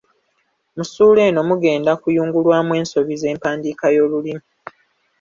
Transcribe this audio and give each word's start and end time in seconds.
Mu 0.75 0.83
ssuula 0.85 1.21
eno 1.29 1.41
mugenda 1.49 1.91
kuyungulwamu 2.01 2.71
ensobi 2.79 3.13
z’empandiika 3.21 3.85
y’olulimi. 3.95 4.45